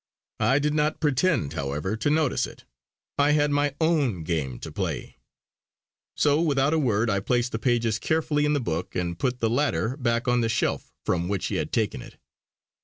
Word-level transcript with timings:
I 0.39 0.57
did 0.57 0.73
not 0.73 0.99
pretend, 0.99 1.53
however, 1.53 1.95
to 1.95 2.09
notice 2.09 2.47
it; 2.47 2.63
I 3.19 3.33
had 3.33 3.51
my 3.51 3.75
own 3.79 4.23
game 4.23 4.57
to 4.61 4.71
play. 4.71 5.17
So 6.17 6.41
without 6.41 6.73
a 6.73 6.79
word 6.79 7.07
I 7.07 7.19
placed 7.19 7.51
the 7.51 7.59
pages 7.59 7.99
carefully 7.99 8.43
in 8.43 8.53
the 8.53 8.59
book 8.59 8.95
and 8.95 9.19
put 9.19 9.41
the 9.41 9.47
latter 9.51 9.95
back 9.95 10.27
on 10.27 10.41
the 10.41 10.49
shelf 10.49 10.91
from 11.05 11.29
which 11.29 11.45
he 11.49 11.57
had 11.57 11.71
taken 11.71 12.01
it. 12.01 12.17